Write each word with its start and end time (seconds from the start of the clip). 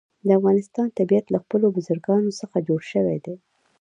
د 0.27 0.29
افغانستان 0.39 0.87
طبیعت 0.99 1.25
له 1.31 1.37
خپلو 1.43 1.65
بزګانو 1.75 2.31
څخه 2.39 2.57
جوړ 2.67 2.81
شوی 2.91 3.17
دی. 3.25 3.35